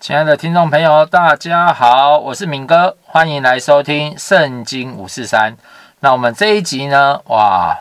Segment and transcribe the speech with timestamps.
[0.00, 5.52] 亲爱的听众朋友，大家好，我是敏哥，欢迎来收听《圣经五四三》。
[6.00, 7.78] 那我们这一集呢，哇，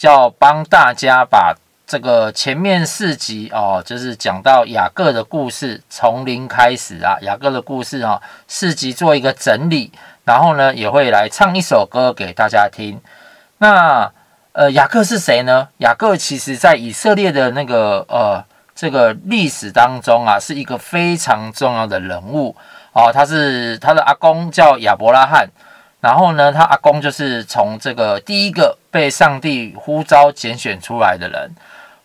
[0.00, 1.56] 要帮大家把
[1.86, 9.90] 这个前面四集哦，就是讲到雅各的故事，从零开始啊，雅各的故事啊、哦，四集做一个整理，
[10.24, 13.00] 然后呢，也会来唱一首歌给大家听。
[13.56, 14.12] 那
[14.52, 15.68] 呃，雅各是谁呢？
[15.78, 18.44] 雅各其实在以色列的那个呃。
[18.80, 22.54] 这个历史当中啊，是一个非常重要的人物
[22.92, 23.10] 哦。
[23.12, 25.48] 他是他的阿公叫亚伯拉罕，
[26.00, 31.50] 然后呢，他阿公就是从这个第一个被上帝呼召拣选出来的人。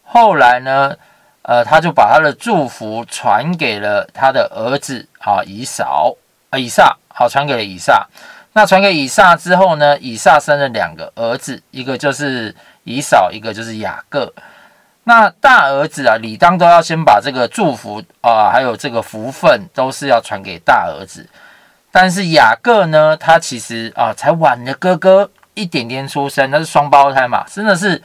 [0.04, 0.96] 后来呢，
[1.44, 6.16] 呃，他就把他的祝福传给了他的儿子啊，以扫
[6.49, 8.08] 啊，以撒，好，传给了以撒。
[8.54, 14.34] 那传给以撒之后呢，以撒生了两个儿子，一个就是以扫，一个就是雅各。
[15.05, 21.27] 那大儿子啊，理当都要先把这个祝福啊，还有这个福分，都是要传给大儿子。
[21.91, 28.01] 但是雅各呢，他其实啊，才晚了哥哥一点点出生，他是双胞胎嘛，真的是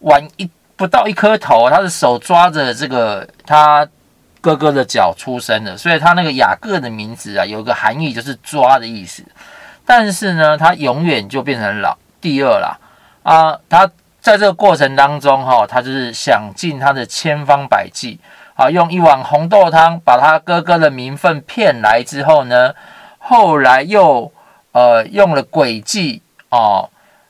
[0.00, 3.88] 晚一不到一颗头，他的手抓着这个他
[4.42, 9.24] 哥哥的脚出生的，所以他那个雅各的名字啊，有个含义就是抓的意思。
[9.86, 12.78] 但是呢，他永远就变成老第二了
[13.22, 13.90] 啊，他。
[14.22, 18.20] 在这个过程当中，哈，他就是想尽他的千方百计，
[18.54, 22.72] 啊，用一碗红豆汤把他哥哥的名分骗来之后呢，
[23.18, 24.32] 后来又
[24.70, 26.88] 呃用了诡计，哦，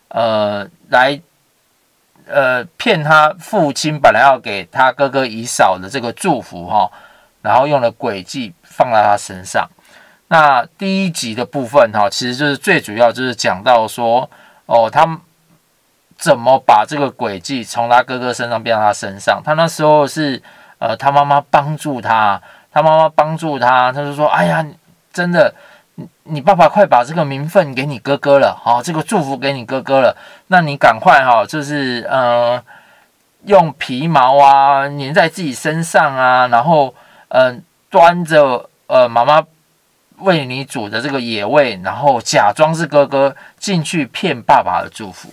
[0.09, 1.19] 呃来
[2.27, 6.91] 呃骗他父亲本来要给他哥哥以嫂的这个祝福，哈，
[7.41, 9.67] 然后用了诡计放在他身上。
[10.29, 14.29] 那第一集的部分，哈，其实就是最主要就是讲到说，
[14.67, 15.19] 哦，他。
[16.23, 19.43] 怎么把这个诡计从他哥哥身上变到他身上？
[19.45, 20.41] 他那时候是，
[20.79, 22.41] 呃，他妈妈帮助他，
[22.73, 24.65] 他妈妈帮助他，他就说：“哎呀，
[25.13, 25.53] 真的，
[25.97, 32.63] 你你爸爸快把这个名分给你哥哥了，好，这个祝福给你哥哥了，那你赶快哈，就是呃，
[33.47, 36.95] 用皮毛啊粘在自己身上啊，然后
[37.31, 37.61] 嗯、呃，
[37.91, 39.45] 端着呃妈妈
[40.19, 45.29] 为你煮的这个野味，然后假装是哥哥进去骗爸爸的祝福。”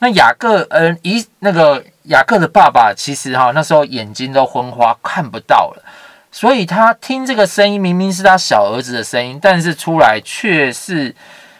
[0.00, 5.82] 那雅各，嗯，一那个雅各的爸爸，其实哈那时候眼睛都昏花，看不到了，
[6.30, 11.12] 所以他听这个声音，明明是他小儿子的声音，但是出来却是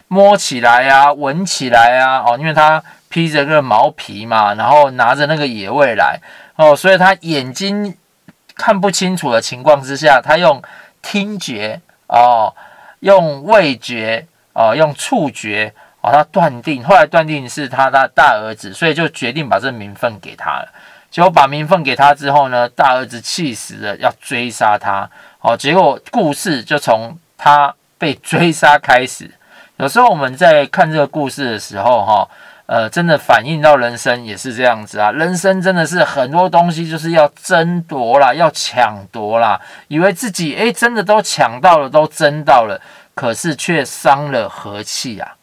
[0.06, 6.20] 摸起来啊，闻起来啊，哦，因为他披着个毛皮嘛，然后拿着那个野味来，
[6.54, 7.96] 哦，所以他眼睛
[8.54, 10.62] 看不清楚的情况之下，他用
[11.02, 12.54] 听觉哦，
[13.00, 15.74] 用味觉哦，用触觉。
[16.08, 20.68] 把，他断定，后来断定是他的大儿子，所以就决定把这名分给他了。
[21.10, 25.08] 结果把名分给他之后呢，大儿子气死了，要追杀他。
[25.40, 29.30] 哦，结果故事就从他被追杀开始。
[29.76, 32.28] 有时候我们在看这个故事的时候，哈，
[32.66, 35.10] 呃，真的反映到人生也是这样子啊。
[35.12, 42.80] 人生真的是很多东西就是要争夺啦，要抢夺啦，以为自己诶真的都抢到了，都争到了，
[43.14, 45.36] 可是却伤了和气啊。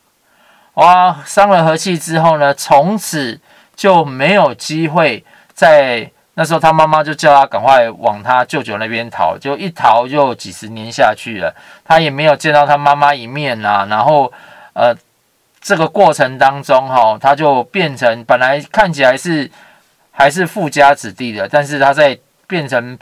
[0.76, 3.40] 哇，伤了和气之后呢，从此
[3.76, 11.56] 就没有机会在那时候，他妈妈就叫他赶快往他舅舅那边逃，就一逃就几十年下去了，
[11.86, 13.88] 他也没有见到他妈妈一面啊。
[13.90, 14.32] 然后，
[14.74, 14.94] 呃，
[15.62, 19.50] 这个过程当中哈，他就变成本来看起来是
[20.12, 23.00] 还是富家子弟的，但是他在变成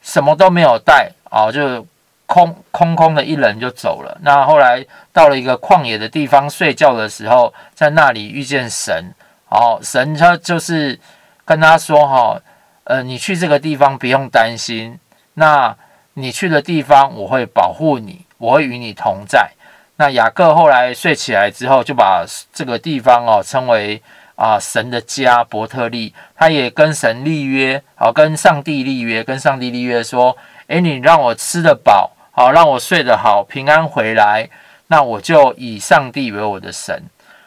[0.00, 1.84] 什么都没有带啊，就。
[2.28, 4.18] 空空空的一人就走了。
[4.20, 4.84] 那后来
[5.14, 9.12] 到了一个旷野的地方睡觉的时候，在那里遇见神。
[9.48, 11.00] 哦，神他就是
[11.46, 12.38] 跟他说：“哈，
[12.84, 14.98] 呃，你去这个地方不用担心。
[15.34, 15.74] 那
[16.12, 19.52] 你去的地方，我会保护你，我会与你同在。”
[19.96, 24.02] 那雅各后来睡起来之后，就把这个地方哦称为
[24.36, 26.12] 啊神的家伯特利。
[26.36, 30.36] 他也跟神立约，好，跟上帝立约，跟上帝立约说
[30.68, 34.48] ：“诶，你让我吃得饱。”好，让我睡得好，平安回来，
[34.86, 37.02] 那我就以上帝为我的神。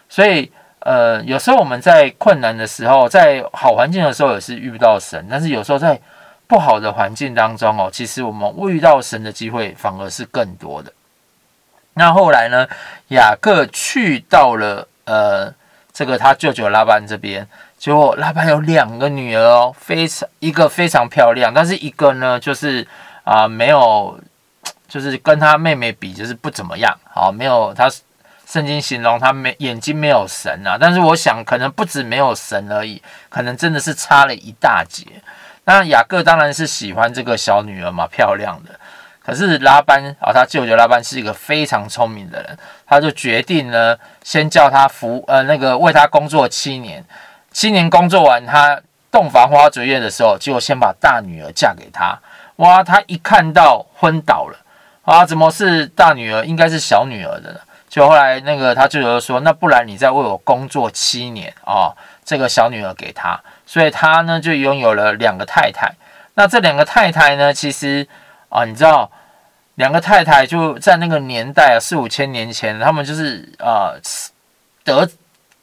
[0.10, 5.98] 所以，呃，有时候我们在困难的时候，在好环境的时候也是遇不到神，但是有时候在
[6.46, 10.92] 不好的环境当中哦，其实我们遇到神的机会反而是更多的。
[11.94, 12.68] 那后来呢，
[13.12, 15.50] 雅各去到了呃
[15.94, 17.48] 这个他舅舅拉班这边，
[17.78, 22.86] 结果拉班有两个女儿哦，非常一个非常漂亮，但是一个呢就是
[23.24, 24.20] 啊、没有。
[24.92, 27.90] 就是跟他妹妹比，就是不怎么样，好，没有他
[28.46, 35.06] 圣经形容他没眼睛没有神啊，但是我想可能不止没有神而已，可能真的是差了一大截。
[35.64, 38.78] 那雅各当然是喜欢这个小女儿嘛，漂亮的。
[39.24, 47.02] 可是拉班啊，他舅舅拉班是一个非常聪明的人，他就决定呢，先叫他服呃那个为他工作七年，
[47.54, 52.20] 七年工作完，他洞房花烛夜的时候，就先把大女儿嫁给他。
[52.58, 54.58] 哇，他一看到昏倒了
[55.12, 56.46] 啊，怎么是大女儿？
[56.46, 57.60] 应该是小女儿的。
[57.90, 61.92] 就后来那个他舅舅说，那不然你再为我工作七年啊，
[62.24, 65.94] 这个小女儿给他，所以他呢就拥有了两个太太。
[66.36, 68.08] 那这两个太太呢，其实。
[68.54, 69.10] 啊，你知道，
[69.76, 73.96] 两个太太就在那个年代，四五千年前，他们就是啊、
[74.84, 75.10] 得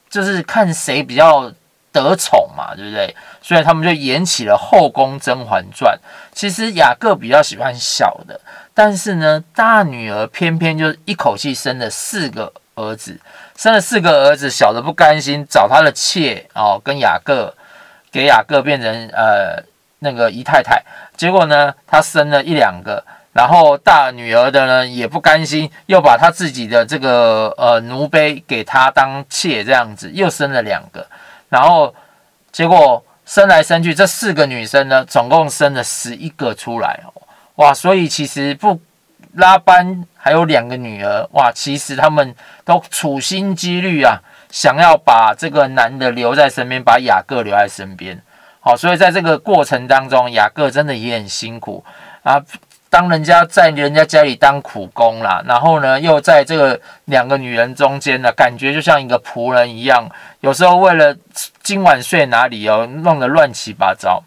[0.09, 1.53] 就是看谁比较
[1.91, 3.15] 得宠嘛，对不对？
[3.43, 5.95] 所以他们就演起了《后宫甄嬛传》。
[6.33, 8.41] 其实雅各比较喜欢小的，
[8.79, 13.19] 但是呢，大女儿偏偏就一口气生了四个儿子，
[13.57, 17.53] 生了四个儿子，小的不甘心，找他的妾哦，跟雅各
[18.09, 19.61] 给雅各变成呃。
[20.01, 20.81] 那个姨太太，
[21.17, 23.03] 结果呢，他生了一两个，
[23.33, 31.05] 然后大女儿的呢也不甘心，又把她自己的这个呃奴婢给她当妾，这样子又生了两个，
[31.49, 31.93] 然后
[32.53, 37.01] 结果生来生去，这四个女生呢，总共生了十一个出来，
[37.59, 37.73] 哇！
[37.73, 38.79] 所以其实不
[39.33, 41.51] 拉班还有两个女儿，哇！
[41.51, 42.33] 其实他们
[42.63, 44.17] 都处心积虑啊，
[44.49, 48.21] 想要把这个男的留在身边，把雅各留在身边。
[48.61, 51.83] 好，所以在这个过程当中，雅各真的也很辛苦
[52.23, 52.41] 啊，
[52.89, 60.09] 当人家在人家家里当苦工啦，然后呢，又在这个两个女人中间呢，感觉就像一个仆人一样，
[60.39, 61.13] 有时候为了
[61.61, 64.23] 今晚睡哪里哦，弄得乱七八糟。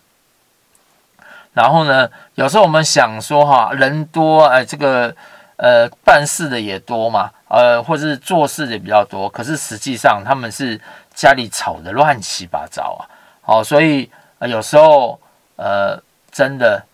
[1.53, 5.15] 然后呢，有时候我们想说哈，人多哎，这个
[5.57, 10.81] 呃办事的也多嘛，呃，或者是做事的比较多，可是实际上他们是
[11.15, 13.03] 家里吵得乱七八糟啊。
[13.43, 14.11] 好，所以。
[14.49, 15.21] 有时候，
[15.55, 15.97] 呃，
[16.33, 16.85] 真的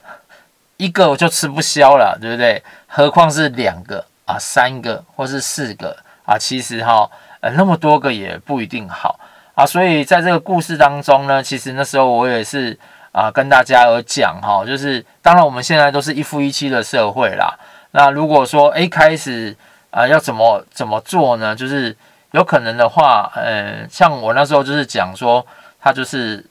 [0.76, 2.62] 一个我就吃不消了，对不对？
[2.87, 5.96] 何况是两个啊，三个或是四个
[6.26, 7.10] 啊，其实哈，
[7.40, 9.19] 呃，那么多个也不一定好
[9.55, 9.64] 啊。
[9.64, 12.78] 所以在这个故事当中呢，其实那时候我也是
[13.12, 17.58] 啊，跟大家有讲哈，就是当然我们现在都是一夫一妻的社会啦。
[17.93, 19.56] 那如果说诶开始
[19.90, 21.55] 啊，要怎么怎么做呢？
[21.56, 21.96] 就是
[22.32, 25.44] 有可能的话，呃，像我那时候就是讲说，
[25.81, 26.44] 他就是。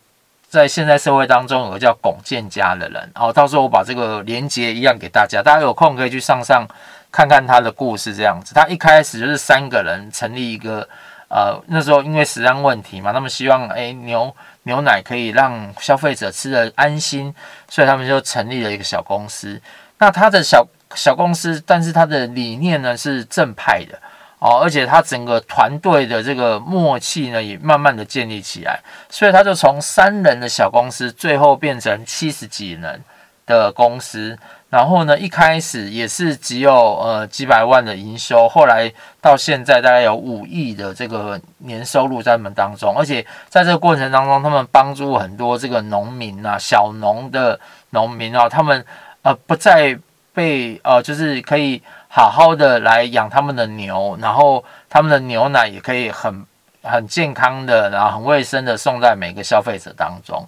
[0.50, 6.66] 在现在社会当中，有个叫龚建家的人，然后到时候我把这个连接一样给大家，大家有空可以去上上
[7.12, 8.16] 看看他的故事。
[8.16, 10.88] 这样子，他一开始就是三个人成立一个，
[11.28, 14.34] 呃，那时候因为食安问题嘛，他们希望诶牛
[14.68, 17.34] 牛奶可以让消费者吃的安心，
[17.68, 19.60] 所以他们就成立了一个小公司。
[19.98, 23.98] 那他的小小公司，但是他的理念呢是正派的。
[24.40, 28.80] 哦，而且他整个团队的这个默契呢，也慢慢的建立起来，
[29.10, 33.04] 所以他就从三人的小公司，最后变成七十几人
[33.48, 34.38] 的公司。
[34.70, 38.92] 然后呢，一开始也是只有呃几百万的营收，后来
[39.22, 42.94] 到现在大概有五亿的这个年收入在他们当中。
[42.98, 47.60] 而且在这个过程当中，他们帮助很多这个农民啊，小农的
[47.92, 48.86] 农民啊，他们
[49.22, 49.98] 呃不再
[50.34, 51.82] 被呃就是可以。
[52.10, 56.44] 好好的来养他们的牛，然后他们的牛奶也可以很
[56.82, 60.48] 很健康的，然后很卫生的送在每个消费者当中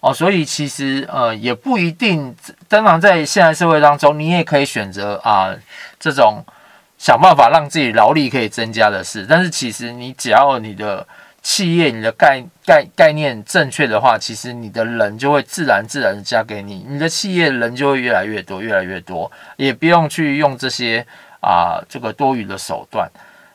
[0.00, 0.12] 哦。
[0.12, 2.34] 所以其实呃也不一定，
[2.68, 5.54] 当然在现在社会当中，你也可以选择啊
[5.98, 6.44] 这种
[6.98, 9.26] 想办法让自己劳力可以增加的事。
[9.28, 11.06] 但是其实你只要你的
[11.42, 21.06] 企业你的概概概念正确的话，其实你的人就会自然自然的加给你，你的企业人就会越来越多，越来越多，也不用去用这些
[21.40, 23.08] 啊这个多余的手段。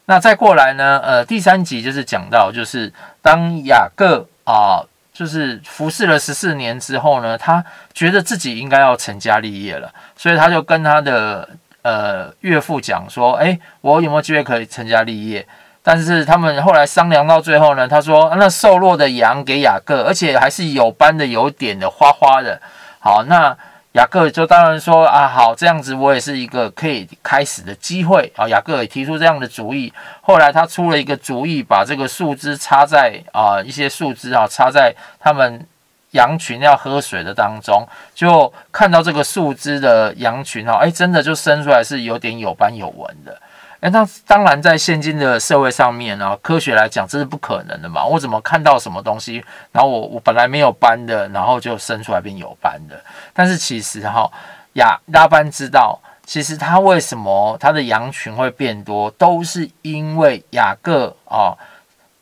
[0.05, 2.91] 那再过来呢，呃，第三集就是讲到，就是
[3.21, 11.47] 当雅各啊，就是服侍了十四年之后呢，他觉得自己应该要成家立业了，所以他就跟他的
[11.83, 15.47] 呃岳父讲说，哎，我有没有机会可以成家立业？
[15.85, 22.61] 但是他们后来商量到最后呢，他说：“那瘦弱的羊给雅各，而且还是有斑的、有点的、花花的。”
[22.99, 23.55] 好，那
[23.93, 29.93] 雅各就当然说：“啊，好，这样子我也是一个可以开始的机会。”啊，雅各也提出这样的主意。
[30.21, 35.63] 后来他出了一个主意，把这个树枝插在啊一些树枝啊插在他们
[36.11, 43.39] 羊群要喝水的当中，就看到这个树枝的羊群哈，哎，真的就生出来是有点有斑有纹的。
[43.83, 48.05] 哎，那当然，在现今的社会上面呢，科学来讲这是不可能的嘛。
[48.05, 52.95] 我怎么看到什么东西，然后我我本来没有斑的，然后就生出来变有斑的？
[53.33, 54.31] 但是其实哈，
[54.75, 61.51] 亚拉班知道，其实他为什么他的羊群会变多，都是因为雅各啊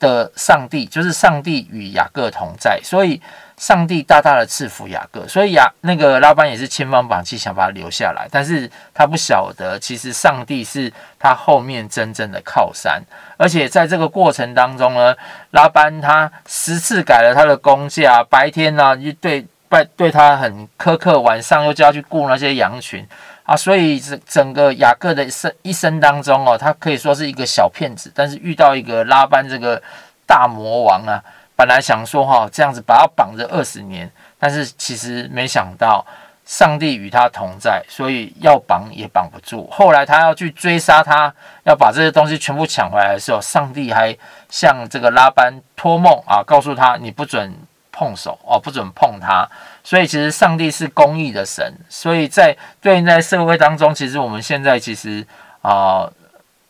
[0.01, 3.22] 的上帝，就是上帝与雅各同在，所以
[3.55, 13.01] 上帝大大的赐福雅各，所以雅那个拉班也是千方百计想把他留下来，但是他不晓得，其实上帝是他后面真正的靠山，
[13.38, 15.15] 而且在这个过程当中呢，
[15.51, 23.08] 拉班他十次改了他的工价，白天呢就对拜对他很苛刻，晚上又叫他去顾那些羊群。
[23.51, 29.81] 啊，所以整整个雅各的一生一生当中哦，他可以说是一个小骗子，但是遇到一个拉班这个
[30.25, 31.22] 大魔王啊，
[31.53, 36.05] 本来想说哈、哦、这样子把他绑着二十年，但是其实没想到
[36.46, 39.67] 上帝与他同在，所以要绑也绑不住。
[39.70, 41.34] 后来他要去追杀他，
[41.65, 44.17] 要把这些东西全部抢回来的时候，上帝还
[44.48, 47.53] 向这个拉班托梦啊，告诉他你不准
[47.91, 49.46] 碰手哦，不准碰他。
[49.83, 55.25] 所以其实上帝是公义的神，所以在对应在社会当中，其实我们现在其实
[55.61, 56.09] 啊、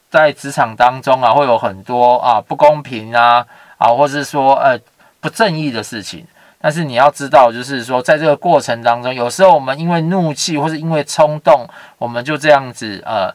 [0.10, 3.46] 在职场当中啊，会有很多啊不公平啊
[3.78, 4.80] 啊，或是说呃
[5.20, 6.26] 不正义的事情。
[6.60, 13.34] 但是你要知道，就是说在这个过程当中，有时候我们因为怒气或是因为冲动，我们就这样子呃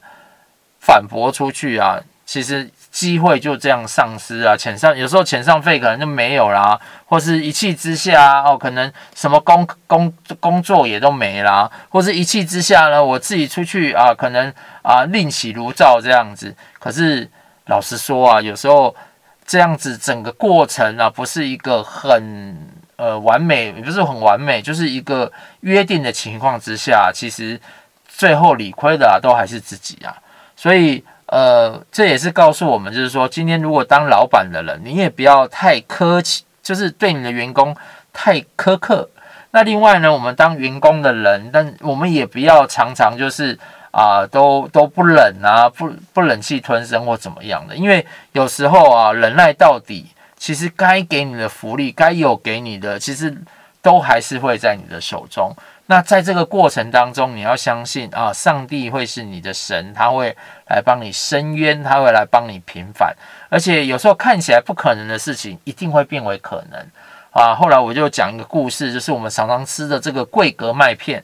[0.81, 2.71] 反驳出去啊，其实。
[2.97, 10.11] 机会就这样丧失啊，遣上有时候遣上费可能就没有啦，或是一气之下哦，可能什么工工
[10.41, 14.51] 工作也都没啦，或是一气之下呢，我自己出去啊，可能
[14.81, 16.57] 啊另起炉灶这样子。
[16.79, 17.31] 可是
[17.67, 18.97] 老实说啊，有时候
[19.45, 22.57] 这样子整个过程啊，不是一个很
[22.97, 27.61] 呃完美，也不是很完美，就是一个约定的情况之下，其实
[28.09, 30.17] 最后理亏的，都还是自己啊，
[30.57, 31.05] 所以。
[31.27, 37.77] 呃，这也是告诉我们，就是说，今天如果当老板的人，你也不要太客气，就是对你的员工
[38.13, 39.11] 太苛刻。
[39.51, 43.59] 那另外呢，我们当员工的人，但我们也不要常常就是
[43.91, 47.75] 啊、都都不忍啊，不不忍气吞声或怎么样的。
[47.75, 50.07] 因为有时候啊，忍耐到底，
[50.37, 53.35] 其实该给你的福利，该有给你的，其实
[53.81, 55.51] 都还是会在你的手中。
[55.89, 60.37] 那在这个过程当中，你要相信啊，上帝会是你的神，他会
[60.69, 63.15] 来帮你伸冤，他会来帮你平反，
[63.49, 66.87] 而且有时候看起来不可能的事情，一定会变为可能
[67.31, 67.55] 啊。
[67.55, 71.23] 后来我就讲一个故事，就是我们常常吃的这个桂格麦片，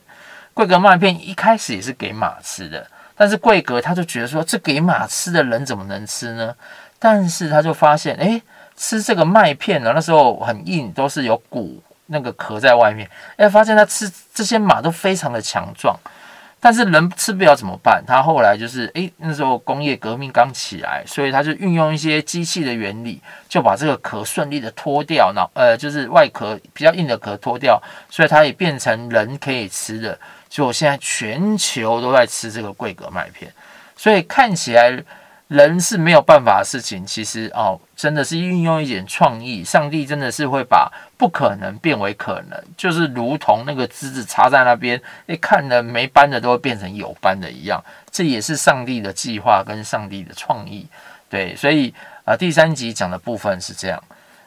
[0.53, 6.55] 桂格麦片一开始也是给马吃的，但是桂格他就觉得说，这给马吃的人怎么能吃呢？
[6.99, 8.41] 但是他就发现，诶，
[8.77, 11.83] 吃这个麦片呢，那时候很硬，都是有骨。
[12.07, 15.97] 那个壳在外面，哎，发现它吃这些马都非常的强壮，
[16.59, 18.03] 但是人吃不了怎么办？
[18.05, 30.17] 他后来就是，哎，那时候工业革命刚起来，所以他就运用一些机器的原理，就把这个壳顺利的脱掉，然呃，就是外壳比较硬的壳脱掉，所以它也变成人可以吃的。
[30.49, 33.51] 就现在全球都在吃这个桂格麦片，
[33.95, 35.03] 所以看起来。
[35.53, 47.79] 人是没有办法的事情，其实哦，真的是运用一点创意，上帝真的是会把不可能变为可能，就是如同那个枝子插在那边，诶，看了没斑的都会变成有斑的一样，
[48.09, 50.87] 这也是上帝的计划跟上帝的创意。
[51.29, 51.93] 对，所以
[52.25, 54.03] 啊、呃，第三集讲的部分是这样，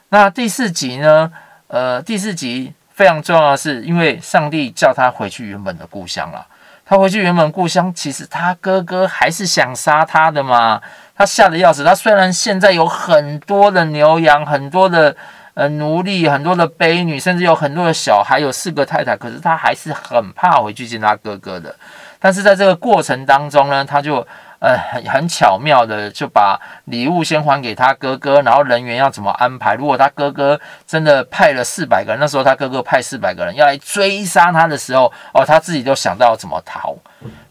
[0.09, 1.33] 那第四集呢？
[1.69, 6.45] 呃，第四集非常重要的是，因为上帝叫他回去原本的故乡了。
[6.87, 10.81] 他回去原本故乡，其实他哥哥还是想杀他的嘛。
[11.17, 11.83] 他吓得要死。
[11.83, 15.17] 他虽然现在有很多的牛羊，很多的
[15.55, 21.75] 呃奴隶，很多的婢女，甚至有很多的小孩，有四个太太，可是他还是很怕回去见他哥哥的。
[22.21, 24.27] 但是在这个过程当中呢，他就。
[24.67, 29.75] 呃，很很巧妙的就把礼物先还给他哥哥，然后人员要怎么安排？
[29.77, 36.97] 如果他哥哥真的派了四百个人，那时候他哥哥派四百个人要来追杀他的时候，哦，他自己都想到怎么逃。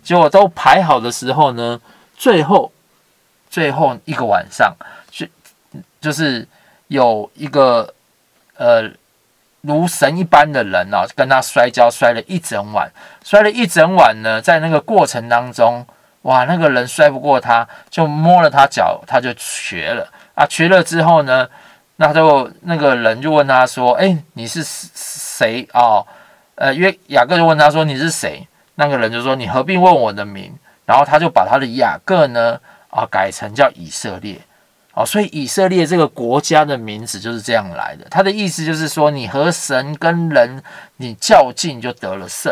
[0.04, 1.80] 结果都排好的时候呢，
[2.18, 2.70] 最后
[3.50, 4.76] 最后一个晚上，
[5.10, 5.26] 就
[6.02, 6.46] 就是
[6.90, 7.94] 有一个
[8.58, 8.92] 呃
[9.62, 12.92] 如神一般的人啊，跟他摔跤摔了一整晚，
[13.24, 15.88] 摔了一整晚呢，在那个过程当中。
[16.26, 20.44] 哇，那个人摔不过他，就摸了他脚，他就瘸了啊！
[20.48, 21.48] 瘸了之后呢，
[21.98, 26.04] 那就那个人就问他说：“哎，你是谁哦？”
[26.58, 30.52] 呃，约雅各就问他说：“你是谁？”那个人就说：“你何必问我的名？”
[30.88, 34.40] 然后他就把他的雅各呢啊改成叫以色列
[34.96, 38.08] 哦，所以以色列这个国家的名字就是这样来的。
[38.10, 40.64] 他的意思就是说，你和神跟人
[40.98, 42.52] 你较劲就得了胜。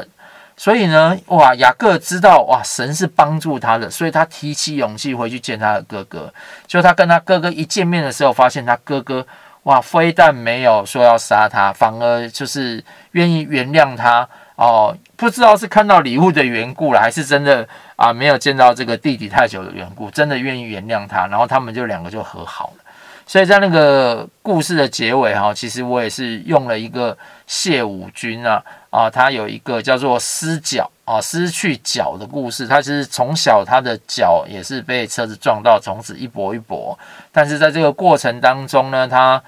[0.63, 6.33] 所以呢，哇，雅各知道哇，神是帮助他的，所以他提起勇气回去见他的哥哥。
[6.65, 9.27] 就他跟他哥哥一见面的时候，发现他哥哥
[9.63, 14.95] 哇，非但没有说要杀他，反而就是愿意原谅他哦。
[15.17, 17.67] 不知道是看到礼物的缘故了，还是真的
[17.97, 21.27] 啊，没有见到这个弟弟太久的缘故，真的愿意原谅他。
[21.27, 22.82] 然后他们就两个就和好了。
[23.25, 32.67] 所以在那个故事的结尾哈，其实我也是用了一个谢武军啊啊，他有一个叫做失脚啊失去脚的故事。
[32.67, 36.95] 他其实从小他的脚也是被车子撞到，从此一跛一跛。
[37.31, 39.41] 但是在这个过程当中呢，他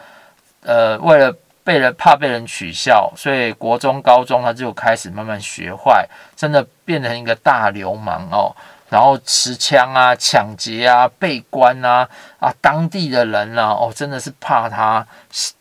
[0.61, 8.55] 呃为了被人怕被人取笑，所以国中、高中他就开始慢慢学坏，真的变成一个大流氓哦。
[8.95, 12.07] 然后持枪啊、抢劫啊、被关啊
[12.39, 15.05] 啊，当地的人啊，哦，真的是怕他，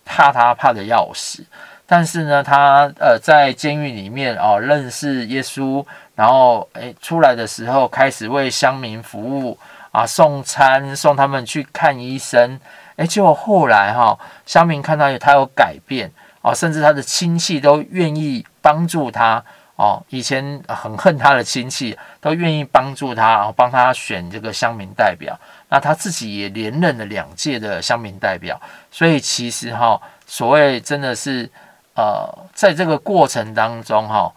[0.04, 1.44] 怕他怕得要死。
[1.84, 9.58] 但是呢，他呃在监狱里面哦认识耶稣，然后诶出来的时候开始为乡民服务
[9.90, 12.60] 啊，送餐送他们去看医生。
[12.94, 16.08] 诶，结果后来哈、哦，乡民看到他有改变
[16.42, 19.44] 哦，甚至他的亲戚都愿意帮助他
[19.76, 20.02] 哦。
[20.08, 25.38] 以前很恨他的亲戚都愿意帮助他，然后帮他选这个乡民代表。
[25.68, 28.60] 那他自己也连任了两届的乡民代表。
[28.90, 31.50] 所以其实哈、所谓真的是
[31.94, 34.32] 呃，在这个过程当中哈、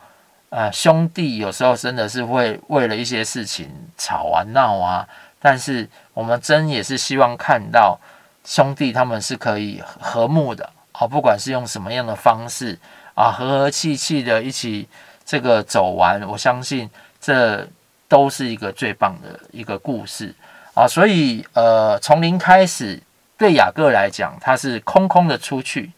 [0.49, 5.07] 呃，兄弟有时候真的是会为了一些事情吵啊闹啊，
[5.39, 7.99] 但是我们真也是希望看到。
[8.45, 12.79] 兄弟他们是可以和睦的啊，不管是用什么样的方式
[13.13, 14.87] 啊，和和气气的一起
[15.27, 17.67] 这个走完，我相信这
[18.07, 20.33] 都是一个最棒的一个故事
[20.73, 20.87] 啊。
[20.87, 22.99] 所以呃，从零开始，
[23.37, 25.91] 对雅各来讲，他是空空的出去，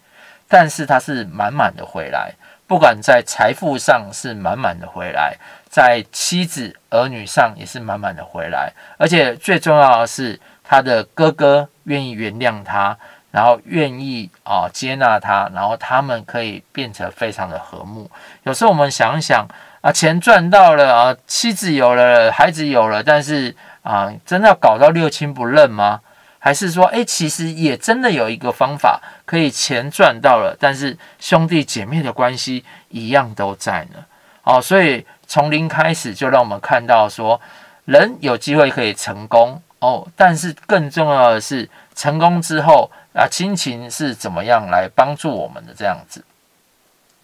[0.47, 2.33] 但是他是满满的回来。
[2.67, 5.37] 不管在财富上是满满的回来，
[5.69, 10.39] 在妻子儿女上也是满满的回来，而且最重要的是。
[10.71, 12.95] 他的哥哥愿意原谅他，
[13.31, 18.09] 然后愿意啊接纳他，然后他们可以变成非常的和睦。
[18.43, 19.47] 有时候我们想想
[19.81, 26.01] 啊，钱赚到了啊，妻子有了，孩子有了，但是啊，真的要搞到六亲不认吗？
[26.41, 34.05] 还是说，诶，其实也真的有一个方法，可以钱赚到了，但是兄弟姐妹的关系一样都在呢？
[34.43, 37.39] 哦，所以从零开始就让我们看到说，
[37.85, 39.61] 人有机会可以成功。
[39.79, 46.23] 哦，但是更重要的是，成功之后啊，亲情是怎么样来帮助我们的这样子。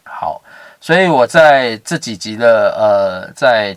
[0.03, 0.41] 好，
[0.79, 3.75] 所以我在这几集的呃，在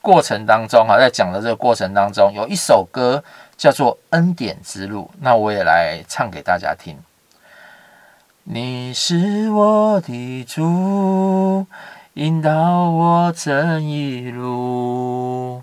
[0.00, 3.22] 过程当中哈，在讲的这个过程当中，有一首歌
[3.56, 6.96] 叫做《恩典之路》，那我也来唱给大家听。
[8.44, 11.66] 你是我的主，
[12.14, 12.52] 引导
[12.90, 15.62] 我这一路。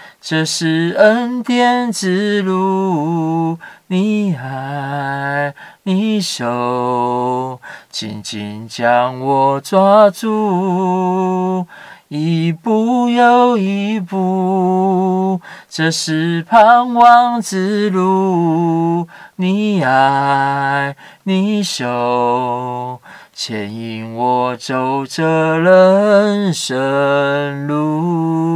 [0.23, 3.57] 这是恩典之路，
[3.87, 11.65] 你爱，你手紧紧将我抓住，
[12.07, 15.41] 一步又一步。
[15.67, 19.07] 这是盼望之路，
[19.37, 22.99] 你爱，你手
[23.33, 28.51] 牵引我走这人生路。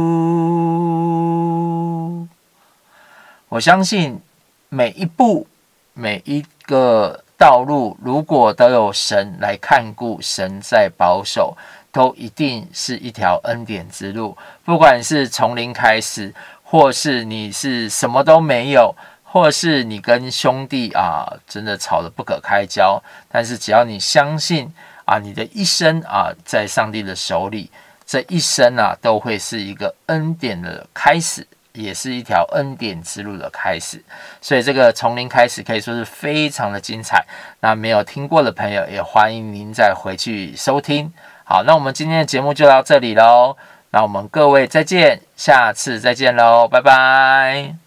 [3.48, 4.20] 我相信
[4.68, 5.46] 每一步、
[5.94, 11.56] 每一个道路，如果都有神来看顾，神在保守，
[11.92, 14.36] 都一定是一条恩典之路。
[14.64, 27.70] 不管是从零开始，或是你是什么都没有，或是你跟兄弟啊真的吵得不可开交，但是只要你相信啊，你的一生啊在上帝的手里，
[28.04, 31.46] 这一生啊都会是一个恩典的开始。
[31.76, 34.02] 也是一条恩典之路的开始，
[34.40, 37.24] 所以这个从零开始可以说是非常的精彩。
[37.60, 41.12] 那没有听过的朋友，也欢迎您再回去收听。
[41.44, 43.56] 好，那我们今天的节目就到这里喽。
[43.90, 47.85] 那我们各位再见，下次再见喽，拜拜。